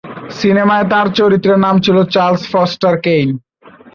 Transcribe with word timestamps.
সিনেমায় 0.39 0.85
তার 0.89 1.07
চরিত্রের 1.19 1.57
নাম 1.65 1.75
ছিল 1.85 1.97
চার্লস 2.13 2.43
ফস্টার 2.51 2.93
কেইন। 3.05 3.29